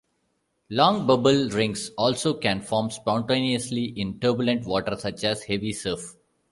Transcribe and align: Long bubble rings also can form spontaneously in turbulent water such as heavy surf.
Long 0.71 1.05
bubble 1.05 1.49
rings 1.49 1.91
also 1.95 2.33
can 2.33 2.59
form 2.61 2.89
spontaneously 2.89 3.83
in 3.83 4.19
turbulent 4.19 4.65
water 4.65 4.95
such 4.97 5.23
as 5.23 5.43
heavy 5.43 5.73
surf. 5.73 6.15